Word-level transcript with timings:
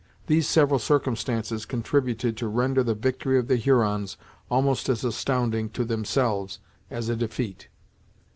These 0.25 0.47
several 0.47 0.79
circumstances 0.79 1.63
contributed 1.67 2.35
to 2.37 2.47
render 2.47 2.81
the 2.81 2.95
victory 2.95 3.37
of 3.37 3.47
the 3.47 3.55
Hurons 3.55 4.17
almost 4.49 4.89
as 4.89 5.03
astounding 5.03 5.69
to 5.77 5.85
themselves 5.85 6.57
as 6.89 7.07
a 7.07 7.15
defeat. 7.15 7.67